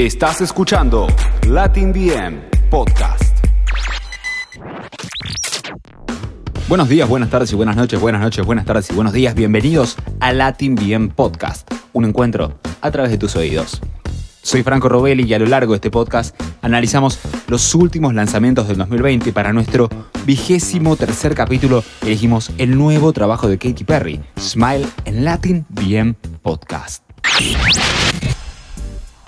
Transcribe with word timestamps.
Estás 0.00 0.40
escuchando 0.40 1.08
Latin 1.46 1.92
VM 1.92 2.40
Podcast. 2.70 3.44
Buenos 6.68 6.88
días, 6.88 7.06
buenas 7.06 7.28
tardes 7.28 7.52
y 7.52 7.54
buenas 7.54 7.76
noches, 7.76 8.00
buenas 8.00 8.22
noches, 8.22 8.46
buenas 8.46 8.64
tardes 8.64 8.88
y 8.88 8.94
buenos 8.94 9.12
días. 9.12 9.34
Bienvenidos 9.34 9.98
a 10.20 10.32
Latin 10.32 10.74
VM 10.74 11.08
Podcast, 11.08 11.70
un 11.92 12.06
encuentro 12.06 12.58
a 12.80 12.90
través 12.90 13.10
de 13.10 13.18
tus 13.18 13.36
oídos. 13.36 13.82
Soy 14.40 14.62
Franco 14.62 14.88
Robelli 14.88 15.24
y 15.24 15.34
a 15.34 15.38
lo 15.38 15.44
largo 15.44 15.74
de 15.74 15.76
este 15.76 15.90
podcast 15.90 16.34
analizamos 16.62 17.18
los 17.48 17.74
últimos 17.74 18.14
lanzamientos 18.14 18.68
del 18.68 18.78
2020 18.78 19.34
para 19.34 19.52
nuestro 19.52 19.90
vigésimo 20.24 20.96
tercer 20.96 21.34
capítulo 21.34 21.84
elegimos 22.00 22.50
el 22.56 22.78
nuevo 22.78 23.12
trabajo 23.12 23.48
de 23.48 23.58
Katy 23.58 23.84
Perry, 23.84 24.18
Smile 24.38 24.86
en 25.04 25.26
Latin 25.26 25.66
VM 25.68 26.14
Podcast. 26.40 27.02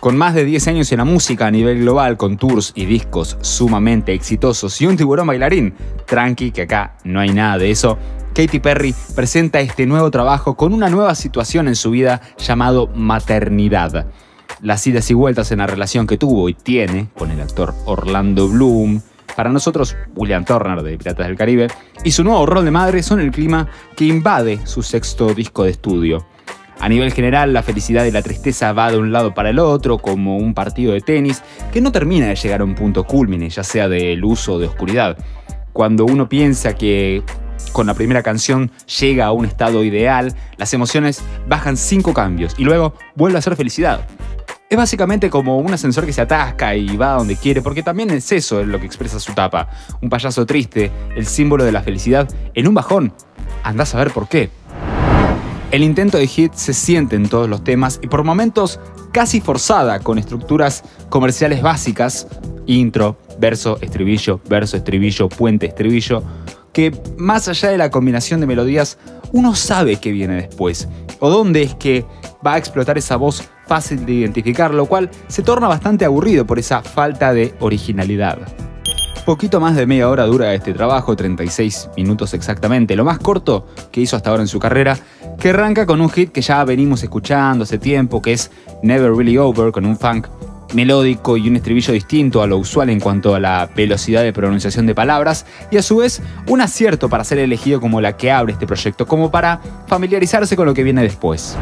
Con 0.03 0.17
más 0.17 0.35
de 0.35 0.45
10 0.45 0.67
años 0.67 0.91
en 0.91 0.99
la 0.99 1.05
música 1.05 1.47
a 1.47 1.51
nivel 1.53 1.79
global, 1.79 2.17
con 2.17 2.37
tours 2.37 2.73
y 2.75 2.87
discos 2.87 3.39
sumamente 3.41 4.13
exitosos 4.13 4.81
y 4.81 4.87
un 4.87 4.97
tiburón 4.97 5.29
bailarín, 5.29 5.75
tranqui 6.07 6.51
que 6.51 6.63
acá 6.63 6.97
no 7.05 7.21
hay 7.21 7.31
nada 7.31 7.57
de 7.59 7.71
eso, 7.71 7.99
Katy 8.35 8.59
Perry 8.59 8.97
presenta 9.15 9.61
este 9.61 9.87
nuevo 9.87 10.11
trabajo 10.11 10.57
con 10.57 10.75
una 10.75 10.89
nueva 10.89 11.15
situación 11.15 11.69
en 11.69 11.77
su 11.77 11.93
vida 11.93 12.21
llamado 12.37 12.89
maternidad. 12.89 14.09
Las 14.61 14.85
idas 14.89 15.09
y 15.09 15.15
vueltas 15.15 15.53
en 15.53 15.59
la 15.59 15.69
relación 15.69 16.09
que 16.09 16.19
tuvo 16.19 16.49
y 16.49 16.55
tiene 16.55 17.07
con 17.17 17.31
el 17.31 17.41
actor 17.41 17.73
Orlando 17.85 18.49
Bloom, 18.49 19.01
para 19.37 19.51
nosotros 19.51 19.97
William 20.17 20.45
Turner 20.45 20.83
de 20.83 20.99
Piratas 20.99 21.29
del 21.29 21.37
Caribe, 21.37 21.69
y 22.03 22.11
su 22.11 22.25
nuevo 22.25 22.45
rol 22.45 22.65
de 22.65 22.73
madre 22.73 23.05
son 23.05 23.21
el 23.21 23.31
clima 23.31 23.69
que 23.95 24.07
invade 24.07 24.67
su 24.67 24.83
sexto 24.83 25.33
disco 25.33 25.63
de 25.63 25.71
estudio. 25.71 26.27
A 26.81 26.89
nivel 26.89 27.13
general, 27.13 27.53
la 27.53 27.63
felicidad 27.63 28.05
y 28.05 28.11
la 28.11 28.23
tristeza 28.23 28.73
va 28.73 28.91
de 28.91 28.99
un 28.99 29.13
lado 29.13 29.35
para 29.35 29.51
el 29.51 29.59
otro, 29.59 29.99
como 29.99 30.37
un 30.37 30.55
partido 30.55 30.93
de 30.93 31.01
tenis 31.01 31.43
que 31.73 31.81
no 31.81 31.93
termina 31.93 32.27
de 32.27 32.35
llegar 32.35 32.61
a 32.61 32.65
un 32.65 32.75
punto 32.75 33.05
culmine, 33.05 33.49
ya 33.49 33.63
sea 33.63 33.89
de 33.89 34.17
luz 34.17 34.49
o 34.49 34.59
de 34.59 34.67
oscuridad. 34.67 35.17
Cuando 35.73 36.05
uno 36.05 36.29
piensa 36.29 36.75
que 36.75 37.23
con 37.73 37.87
la 37.87 37.95
primera 37.95 38.23
canción 38.23 38.71
llega 38.99 39.27
a 39.27 39.33
un 39.33 39.45
estado 39.45 39.85
ideal, 39.85 40.35
las 40.57 40.75
emociones 40.75 41.23
bajan 41.47 41.77
cinco 41.77 42.13
cambios 42.13 42.55
y 42.59 42.65
luego 42.65 42.95
vuelve 43.15 43.39
a 43.39 43.43
ser 43.43 43.57
felicidad. 43.57 44.07
Es 44.69 44.79
básicamente 44.79 45.29
como 45.29 45.59
un 45.59 45.73
ascensor 45.73 46.07
que 46.07 46.15
se 46.15 46.23
atasca 46.23 46.75
y 46.75 46.97
va 46.97 47.13
a 47.13 47.19
donde 47.19 47.37
quiere, 47.37 47.61
porque 47.61 47.83
también 47.83 48.11
es 48.11 48.33
eso 48.33 48.65
lo 48.65 48.81
que 48.81 48.87
expresa 48.87 49.21
su 49.21 49.35
tapa. 49.35 49.69
Un 50.01 50.09
payaso 50.09 50.47
triste, 50.47 50.91
el 51.15 51.27
símbolo 51.27 51.65
de 51.65 51.73
la 51.73 51.83
felicidad, 51.83 52.27
en 52.55 52.67
un 52.67 52.75
bajón. 52.75 53.13
Andás 53.63 53.95
a 53.95 53.99
ver 53.99 54.11
por 54.11 54.29
qué. 54.29 54.49
El 55.73 55.83
intento 55.83 56.19
de 56.19 56.27
hit 56.27 56.53
se 56.53 56.75
siente 56.75 57.17
en 57.17 57.31
todos 57.31 57.49
los 57.49 57.65
temas 57.65 57.99
y 58.03 58.07
por 58.07 58.25
momentos 58.25 58.79
casi 59.11 59.41
forzada 59.41 60.01
con 60.01 60.19
estructuras 60.19 60.85
comerciales 61.09 61.63
básicas, 61.63 62.29
intro, 62.67 63.17
verso, 63.39 63.79
estribillo, 63.81 64.39
verso, 64.51 64.77
estribillo, 64.77 65.31
puente, 65.31 65.65
estribillo, 65.65 66.23
que 66.75 66.95
más 67.17 67.49
allá 67.49 67.71
de 67.71 67.79
la 67.79 67.91
combinación 67.91 68.41
de 68.41 68.47
melodías, 68.47 68.99
uno 69.33 69.55
sabe 69.55 69.97
qué 69.97 70.13
viene 70.13 70.35
después, 70.35 70.89
o 71.21 71.31
dónde 71.31 71.63
es 71.63 71.75
que 71.75 72.05
va 72.47 72.53
a 72.53 72.59
explotar 72.59 72.99
esa 72.99 73.17
voz 73.17 73.43
fácil 73.67 74.05
de 74.05 74.13
identificar, 74.13 74.75
lo 74.75 74.85
cual 74.85 75.11
se 75.29 75.43
torna 75.43 75.69
bastante 75.69 76.05
aburrido 76.05 76.47
por 76.47 76.59
esa 76.59 76.83
falta 76.83 77.33
de 77.33 77.55
originalidad. 77.61 78.41
Poquito 79.25 79.61
más 79.61 79.77
de 79.77 79.87
media 79.87 80.09
hora 80.09 80.27
dura 80.27 80.53
este 80.53 80.75
trabajo, 80.75 81.15
36 81.15 81.91
minutos 81.97 82.35
exactamente, 82.35 82.97
lo 82.97 83.05
más 83.05 83.19
corto 83.19 83.69
que 83.93 84.01
hizo 84.01 84.17
hasta 84.17 84.31
ahora 84.31 84.43
en 84.43 84.49
su 84.49 84.59
carrera, 84.59 84.99
que 85.39 85.51
arranca 85.51 85.87
con 85.87 86.01
un 86.01 86.11
hit 86.11 86.33
que 86.33 86.43
ya 86.43 86.65
venimos 86.65 87.05
escuchando 87.05 87.63
hace 87.63 87.79
tiempo, 87.79 88.21
que 88.21 88.33
es 88.33 88.51
Never 88.83 89.13
Really 89.13 89.39
Over, 89.39 89.71
con 89.71 89.87
un 89.87 89.97
funk 89.97 90.27
melódico 90.75 91.37
y 91.37 91.49
un 91.49 91.55
estribillo 91.55 91.93
distinto 91.93 92.43
a 92.43 92.49
lo 92.49 92.57
usual 92.59 92.91
en 92.91 92.99
cuanto 92.99 93.37
a 93.37 93.41
la 93.41 93.71
velocidad 93.77 94.25
de 94.25 94.33
pronunciación 94.33 94.87
de 94.87 94.95
palabras, 94.97 95.47
y 95.71 95.77
a 95.77 95.83
su 95.83 95.99
vez 95.99 96.21
un 96.49 96.61
acierto 96.61 97.09
para 97.09 97.23
ser 97.23 97.39
elegido 97.39 97.81
como 97.81 98.01
la 98.01 98.17
que 98.17 98.33
abre 98.33 98.55
este 98.55 98.67
proyecto, 98.67 99.07
como 99.07 99.31
para 99.31 99.61
familiarizarse 99.87 100.57
con 100.57 100.67
lo 100.67 100.75
que 100.75 100.83
viene 100.83 101.01
después. 101.03 101.57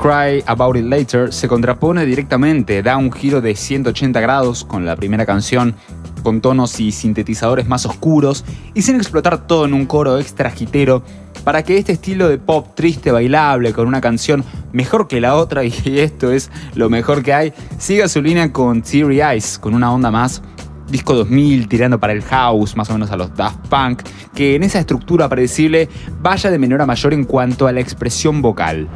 Cry 0.00 0.42
About 0.46 0.76
It 0.76 0.86
Later 0.86 1.30
se 1.30 1.46
contrapone 1.46 2.06
directamente, 2.06 2.82
da 2.82 2.96
un 2.96 3.12
giro 3.12 3.42
de 3.42 3.54
180 3.54 4.18
grados 4.20 4.64
con 4.64 4.86
la 4.86 4.96
primera 4.96 5.26
canción 5.26 5.74
con 6.22 6.40
tonos 6.40 6.80
y 6.80 6.92
sintetizadores 6.92 7.68
más 7.68 7.86
oscuros 7.86 8.44
y 8.74 8.82
sin 8.82 8.96
explotar 8.96 9.46
todo 9.46 9.64
en 9.64 9.74
un 9.74 9.86
coro 9.86 10.18
extra 10.18 10.50
gitero 10.50 11.02
para 11.44 11.62
que 11.62 11.78
este 11.78 11.92
estilo 11.92 12.28
de 12.28 12.38
pop 12.38 12.74
triste 12.74 13.10
bailable 13.10 13.72
con 13.72 13.86
una 13.86 14.00
canción 14.00 14.44
mejor 14.72 15.08
que 15.08 15.20
la 15.20 15.34
otra 15.36 15.64
y 15.64 15.98
esto 15.98 16.32
es 16.32 16.50
lo 16.74 16.90
mejor 16.90 17.22
que 17.22 17.32
hay, 17.32 17.52
siga 17.78 18.08
su 18.08 18.22
línea 18.22 18.52
con 18.52 18.82
Teary 18.82 19.20
Eyes 19.20 19.58
con 19.58 19.74
una 19.74 19.92
onda 19.92 20.10
más 20.10 20.42
disco 20.90 21.14
2000 21.14 21.68
tirando 21.68 22.00
para 22.00 22.12
el 22.12 22.22
house, 22.22 22.76
más 22.76 22.90
o 22.90 22.94
menos 22.94 23.10
a 23.10 23.16
los 23.16 23.34
Daft 23.34 23.68
Punk, 23.68 24.02
que 24.34 24.56
en 24.56 24.64
esa 24.64 24.80
estructura 24.80 25.28
predecible 25.28 25.88
vaya 26.20 26.50
de 26.50 26.58
menor 26.58 26.82
a 26.82 26.86
mayor 26.86 27.14
en 27.14 27.24
cuanto 27.24 27.66
a 27.66 27.72
la 27.72 27.80
expresión 27.80 28.42
vocal. 28.42 28.88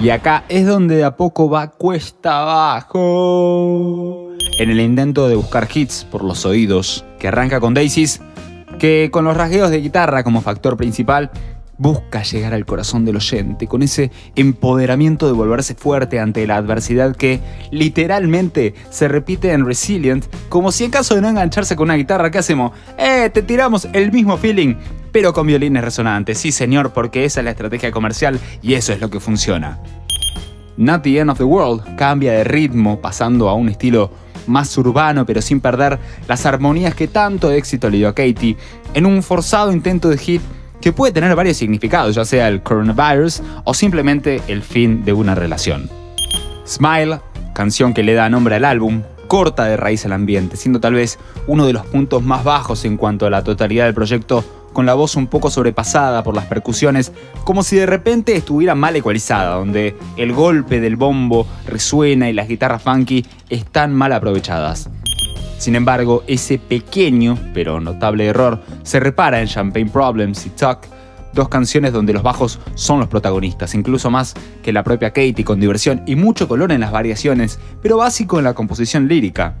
Y 0.00 0.10
acá 0.10 0.44
es 0.48 0.66
donde 0.66 0.96
de 0.96 1.04
a 1.04 1.16
poco 1.16 1.48
va 1.48 1.68
cuesta 1.68 2.42
abajo 2.42 4.25
en 4.58 4.70
el 4.70 4.80
intento 4.80 5.28
de 5.28 5.36
buscar 5.36 5.68
hits 5.72 6.04
por 6.10 6.24
los 6.24 6.46
oídos, 6.46 7.04
que 7.18 7.28
arranca 7.28 7.60
con 7.60 7.74
Daisies, 7.74 8.20
que 8.78 9.10
con 9.12 9.24
los 9.24 9.36
rasgueos 9.36 9.70
de 9.70 9.80
guitarra 9.80 10.24
como 10.24 10.40
factor 10.40 10.76
principal, 10.76 11.30
busca 11.78 12.22
llegar 12.22 12.54
al 12.54 12.64
corazón 12.64 13.04
del 13.04 13.16
oyente, 13.16 13.66
con 13.66 13.82
ese 13.82 14.10
empoderamiento 14.34 15.26
de 15.26 15.32
volverse 15.32 15.74
fuerte 15.74 16.18
ante 16.18 16.46
la 16.46 16.56
adversidad 16.56 17.14
que 17.14 17.40
literalmente 17.70 18.74
se 18.90 19.08
repite 19.08 19.52
en 19.52 19.66
Resilient, 19.66 20.24
como 20.48 20.72
si 20.72 20.84
en 20.84 20.90
caso 20.90 21.14
de 21.14 21.20
no 21.20 21.28
engancharse 21.28 21.76
con 21.76 21.84
una 21.84 21.96
guitarra, 21.96 22.30
¿qué 22.30 22.38
hacemos? 22.38 22.72
¡Eh! 22.98 23.30
Te 23.32 23.42
tiramos 23.42 23.88
el 23.92 24.10
mismo 24.10 24.38
feeling, 24.38 24.76
pero 25.12 25.34
con 25.34 25.46
violines 25.46 25.84
resonantes. 25.84 26.38
Sí, 26.38 26.50
señor, 26.50 26.92
porque 26.92 27.24
esa 27.26 27.40
es 27.40 27.44
la 27.44 27.50
estrategia 27.50 27.90
comercial 27.90 28.40
y 28.62 28.74
eso 28.74 28.94
es 28.94 29.00
lo 29.00 29.10
que 29.10 29.20
funciona. 29.20 29.78
Not 30.78 31.02
the 31.02 31.18
End 31.18 31.30
of 31.30 31.38
the 31.38 31.44
World 31.44 31.96
cambia 31.96 32.32
de 32.32 32.44
ritmo, 32.44 33.00
pasando 33.00 33.48
a 33.48 33.54
un 33.54 33.68
estilo 33.68 34.10
más 34.46 34.76
urbano, 34.78 35.26
pero 35.26 35.42
sin 35.42 35.60
perder 35.60 35.98
las 36.28 36.46
armonías 36.46 36.94
que 36.94 37.08
tanto 37.08 37.50
éxito 37.50 37.90
le 37.90 37.98
dio 37.98 38.08
a 38.08 38.14
Katie, 38.14 38.56
en 38.94 39.06
un 39.06 39.22
forzado 39.22 39.72
intento 39.72 40.08
de 40.08 40.18
hit 40.18 40.42
que 40.80 40.92
puede 40.92 41.12
tener 41.12 41.34
varios 41.34 41.56
significados, 41.56 42.14
ya 42.14 42.24
sea 42.24 42.48
el 42.48 42.62
coronavirus 42.62 43.42
o 43.64 43.74
simplemente 43.74 44.42
el 44.48 44.62
fin 44.62 45.04
de 45.04 45.12
una 45.12 45.34
relación. 45.34 45.90
Smile, 46.66 47.20
canción 47.54 47.94
que 47.94 48.02
le 48.02 48.14
da 48.14 48.28
nombre 48.28 48.56
al 48.56 48.64
álbum, 48.64 49.02
corta 49.26 49.64
de 49.64 49.76
raíz 49.76 50.04
al 50.04 50.12
ambiente, 50.12 50.56
siendo 50.56 50.80
tal 50.80 50.94
vez 50.94 51.18
uno 51.46 51.66
de 51.66 51.72
los 51.72 51.86
puntos 51.86 52.22
más 52.22 52.44
bajos 52.44 52.84
en 52.84 52.96
cuanto 52.96 53.26
a 53.26 53.30
la 53.30 53.42
totalidad 53.42 53.86
del 53.86 53.94
proyecto, 53.94 54.44
con 54.76 54.84
la 54.84 54.92
voz 54.92 55.16
un 55.16 55.26
poco 55.26 55.48
sobrepasada 55.48 56.22
por 56.22 56.34
las 56.34 56.44
percusiones, 56.44 57.10
como 57.44 57.62
si 57.62 57.76
de 57.76 57.86
repente 57.86 58.36
estuviera 58.36 58.74
mal 58.74 58.94
ecualizada, 58.94 59.54
donde 59.54 59.96
el 60.18 60.34
golpe 60.34 60.82
del 60.82 60.96
bombo 60.96 61.46
resuena 61.66 62.28
y 62.28 62.34
las 62.34 62.46
guitarras 62.46 62.82
funky 62.82 63.24
están 63.48 63.94
mal 63.94 64.12
aprovechadas. 64.12 64.90
Sin 65.56 65.76
embargo, 65.76 66.24
ese 66.26 66.58
pequeño 66.58 67.38
pero 67.54 67.80
notable 67.80 68.26
error 68.26 68.60
se 68.82 69.00
repara 69.00 69.40
en 69.40 69.48
Champagne 69.48 69.88
Problems 69.88 70.44
y 70.44 70.50
Talk, 70.50 70.86
dos 71.32 71.48
canciones 71.48 71.94
donde 71.94 72.12
los 72.12 72.22
bajos 72.22 72.60
son 72.74 73.00
los 73.00 73.08
protagonistas, 73.08 73.74
incluso 73.74 74.10
más 74.10 74.34
que 74.62 74.74
la 74.74 74.84
propia 74.84 75.08
Katie, 75.08 75.42
con 75.42 75.58
diversión 75.58 76.02
y 76.04 76.16
mucho 76.16 76.48
color 76.48 76.70
en 76.70 76.82
las 76.82 76.92
variaciones, 76.92 77.58
pero 77.80 77.96
básico 77.96 78.36
en 78.36 78.44
la 78.44 78.52
composición 78.52 79.08
lírica. 79.08 79.56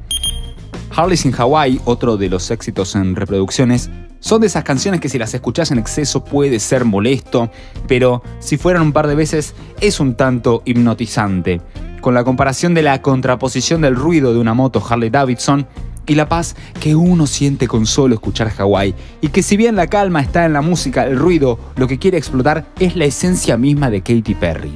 Harley's 0.94 1.24
in 1.24 1.32
Hawaii, 1.32 1.80
otro 1.86 2.18
de 2.18 2.28
los 2.28 2.50
éxitos 2.50 2.94
en 2.96 3.16
reproducciones, 3.16 3.90
son 4.26 4.40
de 4.40 4.48
esas 4.48 4.64
canciones 4.64 5.00
que 5.00 5.08
si 5.08 5.18
las 5.18 5.32
escuchas 5.34 5.70
en 5.70 5.78
exceso 5.78 6.24
puede 6.24 6.58
ser 6.58 6.84
molesto, 6.84 7.48
pero 7.86 8.24
si 8.40 8.56
fueran 8.56 8.82
un 8.82 8.92
par 8.92 9.06
de 9.06 9.14
veces 9.14 9.54
es 9.80 10.00
un 10.00 10.16
tanto 10.16 10.62
hipnotizante. 10.64 11.60
Con 12.00 12.12
la 12.12 12.24
comparación 12.24 12.74
de 12.74 12.82
la 12.82 13.00
contraposición 13.02 13.82
del 13.82 13.94
ruido 13.94 14.34
de 14.34 14.40
una 14.40 14.52
moto 14.52 14.84
Harley 14.84 15.10
Davidson 15.10 15.68
y 16.06 16.16
la 16.16 16.28
paz 16.28 16.56
que 16.80 16.96
uno 16.96 17.28
siente 17.28 17.68
con 17.68 17.86
solo 17.86 18.14
escuchar 18.14 18.50
Hawái, 18.50 18.96
y 19.20 19.28
que 19.28 19.44
si 19.44 19.56
bien 19.56 19.76
la 19.76 19.86
calma 19.86 20.20
está 20.20 20.44
en 20.44 20.54
la 20.54 20.60
música, 20.60 21.06
el 21.06 21.16
ruido 21.16 21.60
lo 21.76 21.86
que 21.86 22.00
quiere 22.00 22.18
explotar 22.18 22.66
es 22.80 22.96
la 22.96 23.04
esencia 23.04 23.56
misma 23.56 23.90
de 23.90 24.00
Katy 24.00 24.34
Perry. 24.34 24.72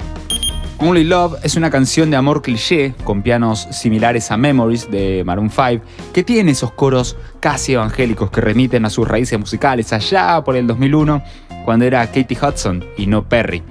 Only 0.82 1.04
Love 1.04 1.36
es 1.42 1.56
una 1.56 1.70
canción 1.70 2.10
de 2.10 2.16
amor 2.16 2.40
cliché 2.40 2.94
con 3.04 3.20
pianos 3.20 3.68
similares 3.70 4.30
a 4.30 4.38
Memories 4.38 4.90
de 4.90 5.22
Maroon 5.26 5.50
5 5.50 5.84
que 6.14 6.22
tiene 6.22 6.52
esos 6.52 6.72
coros 6.72 7.18
casi 7.38 7.74
evangélicos 7.74 8.30
que 8.30 8.40
remiten 8.40 8.86
a 8.86 8.90
sus 8.90 9.06
raíces 9.06 9.38
musicales 9.38 9.92
allá 9.92 10.42
por 10.42 10.56
el 10.56 10.66
2001 10.66 11.22
cuando 11.66 11.84
era 11.84 12.06
Katie 12.06 12.38
Hudson 12.40 12.82
y 12.96 13.06
no 13.06 13.28
Perry. 13.28 13.62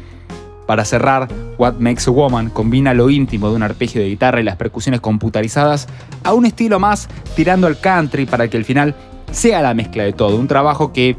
Para 0.67 0.85
cerrar, 0.85 1.27
What 1.57 1.79
Makes 1.79 2.03
a 2.09 2.11
Woman 2.11 2.51
combina 2.51 2.93
lo 2.93 3.09
íntimo 3.09 3.49
de 3.49 3.55
un 3.55 3.63
arpegio 3.63 4.01
de 4.01 4.09
guitarra 4.09 4.39
y 4.41 4.43
las 4.43 4.57
percusiones 4.57 5.01
computarizadas 5.01 5.87
a 6.23 6.33
un 6.33 6.45
estilo 6.45 6.79
más 6.79 7.09
tirando 7.35 7.65
al 7.65 7.79
country 7.79 8.27
para 8.27 8.49
que 8.49 8.57
el 8.57 8.65
final 8.65 8.93
sea 9.31 9.63
la 9.63 9.73
mezcla 9.73 10.03
de 10.03 10.13
todo, 10.13 10.37
un 10.37 10.47
trabajo 10.47 10.93
que 10.93 11.17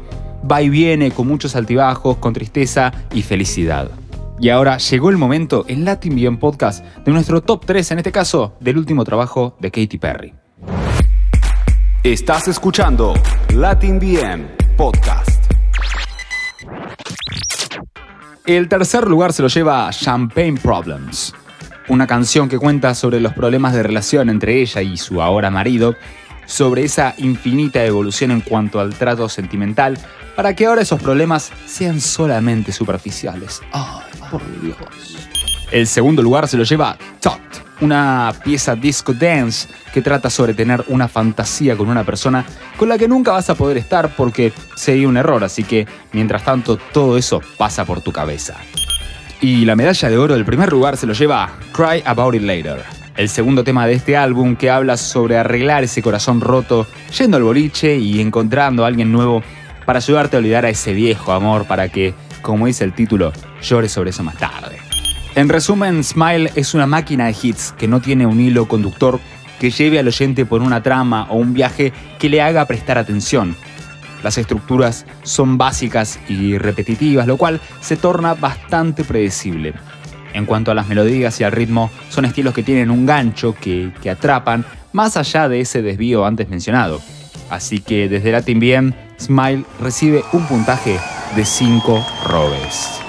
va 0.49 0.61
y 0.61 0.69
viene 0.69 1.11
con 1.11 1.27
muchos 1.27 1.57
altibajos, 1.57 2.15
con 2.15 2.31
tristeza 2.31 2.93
y 3.13 3.23
felicidad. 3.23 3.91
Y 4.41 4.49
ahora 4.49 4.79
llegó 4.79 5.11
el 5.11 5.17
momento 5.17 5.65
en 5.67 5.85
Latin 5.85 6.15
BM 6.15 6.39
Podcast 6.39 6.83
de 7.05 7.11
nuestro 7.11 7.41
top 7.41 7.63
3, 7.63 7.91
en 7.91 7.97
este 7.99 8.11
caso 8.11 8.55
del 8.59 8.79
último 8.79 9.03
trabajo 9.03 9.55
de 9.59 9.69
Katy 9.69 9.99
Perry. 9.99 10.33
Estás 12.01 12.47
escuchando 12.47 13.13
Latin 13.53 13.99
BM 13.99 14.47
Podcast. 14.75 15.45
El 18.47 18.67
tercer 18.67 19.07
lugar 19.07 19.31
se 19.31 19.43
lo 19.43 19.47
lleva 19.47 19.87
Champagne 19.91 20.59
Problems, 20.59 21.35
una 21.89 22.07
canción 22.07 22.49
que 22.49 22.57
cuenta 22.57 22.95
sobre 22.95 23.19
los 23.19 23.33
problemas 23.33 23.75
de 23.75 23.83
relación 23.83 24.27
entre 24.27 24.59
ella 24.59 24.81
y 24.81 24.97
su 24.97 25.21
ahora 25.21 25.51
marido, 25.51 25.95
sobre 26.47 26.83
esa 26.83 27.13
infinita 27.19 27.85
evolución 27.85 28.31
en 28.31 28.41
cuanto 28.41 28.79
al 28.79 28.95
trato 28.95 29.29
sentimental, 29.29 29.99
para 30.35 30.55
que 30.55 30.65
ahora 30.65 30.81
esos 30.81 30.99
problemas 30.99 31.51
sean 31.67 32.01
solamente 32.01 32.71
superficiales. 32.71 33.61
¡Ay, 33.71 34.10
por 34.31 34.41
Dios! 34.61 34.77
El 35.71 35.87
segundo 35.87 36.21
lugar 36.21 36.47
se 36.47 36.57
lo 36.57 36.63
lleva 36.63 36.97
Tot, 37.19 37.39
una 37.81 38.33
pieza 38.43 38.75
disco 38.75 39.13
dance 39.13 39.67
que 39.93 40.01
trata 40.01 40.29
sobre 40.29 40.53
tener 40.53 40.83
una 40.87 41.07
fantasía 41.07 41.75
con 41.75 41.89
una 41.89 42.03
persona 42.03 42.45
con 42.77 42.89
la 42.89 42.97
que 42.97 43.07
nunca 43.07 43.31
vas 43.31 43.49
a 43.49 43.55
poder 43.55 43.77
estar 43.77 44.15
porque 44.15 44.53
sería 44.75 45.07
un 45.07 45.17
error, 45.17 45.43
así 45.43 45.63
que 45.63 45.85
mientras 46.13 46.43
tanto 46.43 46.77
todo 46.77 47.17
eso 47.17 47.41
pasa 47.57 47.85
por 47.85 48.01
tu 48.01 48.11
cabeza. 48.11 48.55
Y 49.41 49.65
la 49.65 49.75
medalla 49.75 50.09
de 50.09 50.17
oro 50.17 50.35
del 50.35 50.45
primer 50.45 50.71
lugar 50.71 50.97
se 50.97 51.07
lo 51.07 51.13
lleva 51.13 51.51
Cry 51.73 52.03
About 52.05 52.35
It 52.35 52.43
Later, 52.43 52.83
el 53.17 53.29
segundo 53.29 53.63
tema 53.63 53.87
de 53.87 53.93
este 53.93 54.15
álbum 54.15 54.55
que 54.55 54.69
habla 54.69 54.97
sobre 54.97 55.37
arreglar 55.37 55.83
ese 55.83 56.01
corazón 56.01 56.41
roto 56.41 56.87
yendo 57.17 57.37
al 57.37 57.43
boliche 57.43 57.97
y 57.97 58.21
encontrando 58.21 58.83
a 58.83 58.87
alguien 58.87 59.11
nuevo 59.11 59.43
para 59.85 59.97
ayudarte 59.97 60.35
a 60.35 60.39
olvidar 60.39 60.65
a 60.65 60.69
ese 60.69 60.93
viejo 60.93 61.31
amor 61.31 61.65
para 61.65 61.89
que, 61.89 62.13
como 62.41 62.67
dice 62.67 62.83
el 62.83 62.93
título, 62.93 63.31
llores 63.61 63.91
sobre 63.91 64.09
eso 64.09 64.23
más 64.23 64.37
tarde. 64.37 64.77
En 65.35 65.47
resumen, 65.47 66.03
Smile 66.03 66.51
es 66.55 66.73
una 66.73 66.87
máquina 66.87 67.27
de 67.27 67.35
hits 67.41 67.73
que 67.77 67.87
no 67.87 68.01
tiene 68.01 68.25
un 68.25 68.39
hilo 68.39 68.67
conductor 68.67 69.19
que 69.59 69.71
lleve 69.71 69.99
al 69.99 70.07
oyente 70.07 70.45
por 70.45 70.61
una 70.61 70.83
trama 70.83 71.27
o 71.29 71.37
un 71.37 71.53
viaje 71.53 71.93
que 72.19 72.29
le 72.29 72.41
haga 72.41 72.65
prestar 72.65 72.97
atención. 72.97 73.55
Las 74.23 74.37
estructuras 74.37 75.05
son 75.23 75.57
básicas 75.57 76.19
y 76.27 76.57
repetitivas, 76.57 77.27
lo 77.27 77.37
cual 77.37 77.61
se 77.79 77.95
torna 77.95 78.33
bastante 78.33 79.03
predecible. 79.03 79.73
En 80.33 80.45
cuanto 80.45 80.71
a 80.71 80.75
las 80.75 80.87
melodías 80.87 81.39
y 81.39 81.43
al 81.43 81.51
ritmo, 81.51 81.89
son 82.09 82.25
estilos 82.25 82.53
que 82.53 82.63
tienen 82.63 82.91
un 82.91 83.05
gancho 83.05 83.55
que, 83.55 83.91
que 84.01 84.09
atrapan 84.09 84.65
más 84.93 85.15
allá 85.15 85.47
de 85.47 85.61
ese 85.61 85.81
desvío 85.81 86.25
antes 86.25 86.49
mencionado. 86.49 87.01
Así 87.49 87.79
que 87.79 88.09
desde 88.09 88.31
Latin 88.31 88.59
bien, 88.59 88.95
Smile 89.19 89.63
recibe 89.79 90.23
un 90.33 90.45
puntaje 90.45 90.99
de 91.35 91.45
5 91.45 92.05
robes. 92.25 93.00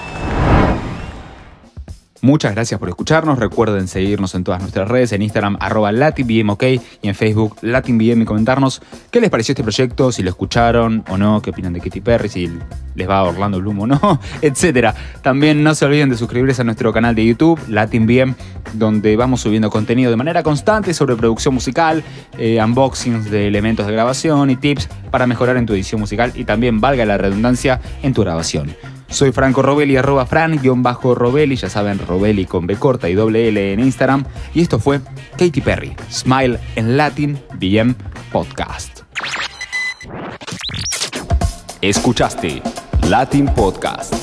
Muchas 2.23 2.53
gracias 2.53 2.79
por 2.79 2.87
escucharnos. 2.87 3.37
Recuerden 3.37 3.89
seguirnos 3.89 4.33
en 4.33 4.45
todas 4.45 4.61
nuestras 4.61 4.87
redes, 4.87 5.11
en 5.11 5.21
Instagram 5.23 5.57
arroba 5.59 5.91
LatinBM, 5.91 6.55
y 7.01 7.09
en 7.09 7.15
Facebook 7.15 7.57
LatinBM 7.61 8.21
y 8.21 8.23
comentarnos 8.25 8.81
qué 9.11 9.19
les 9.19 9.29
pareció 9.29 9.51
este 9.51 9.61
proyecto, 9.61 10.09
si 10.09 10.23
lo 10.23 10.29
escucharon 10.29 11.03
o 11.09 11.17
no, 11.17 11.41
qué 11.41 11.49
opinan 11.49 11.73
de 11.73 11.81
Katy 11.81 11.99
Perry, 11.99 12.29
si 12.29 12.49
les 12.95 13.09
va 13.09 13.17
a 13.17 13.23
Orlando 13.23 13.59
Bloom 13.59 13.81
o 13.81 13.87
no, 13.87 14.21
etc. 14.41 14.95
También 15.21 15.65
no 15.65 15.75
se 15.75 15.83
olviden 15.83 16.09
de 16.09 16.15
suscribirse 16.15 16.61
a 16.61 16.63
nuestro 16.63 16.93
canal 16.93 17.13
de 17.13 17.25
YouTube, 17.25 17.59
LatinBM, 17.67 18.35
donde 18.71 19.17
vamos 19.17 19.41
subiendo 19.41 19.69
contenido 19.69 20.09
de 20.09 20.15
manera 20.15 20.43
constante 20.43 20.93
sobre 20.93 21.17
producción 21.17 21.53
musical, 21.53 22.05
eh, 22.37 22.57
unboxings 22.63 23.29
de 23.29 23.49
elementos 23.49 23.85
de 23.85 23.91
grabación 23.91 24.49
y 24.49 24.55
tips 24.55 24.87
para 25.11 25.27
mejorar 25.27 25.57
en 25.57 25.65
tu 25.65 25.73
edición 25.73 25.99
musical 25.99 26.31
y 26.35 26.45
también, 26.45 26.79
valga 26.79 27.03
la 27.05 27.17
redundancia, 27.17 27.81
en 28.01 28.13
tu 28.13 28.21
grabación. 28.21 28.73
Soy 29.13 29.31
Franco 29.31 29.61
Robelli, 29.61 29.95
arroba 29.95 30.25
Fran-Robelli, 30.25 31.55
ya 31.55 31.69
saben, 31.69 31.99
Robelli 31.99 32.45
con 32.45 32.65
B 32.65 32.77
corta 32.77 33.07
y 33.09 33.13
doble 33.13 33.47
L 33.47 33.73
en 33.73 33.79
Instagram. 33.79 34.25
Y 34.55 34.61
esto 34.61 34.79
fue 34.79 35.01
Katy 35.37 35.61
Perry, 35.61 35.95
Smile 36.11 36.59
en 36.75 36.97
Latin 36.97 37.39
BM 37.59 37.93
Podcast. 38.31 39.01
Escuchaste 41.81 42.63
Latin 43.07 43.45
Podcast. 43.53 44.22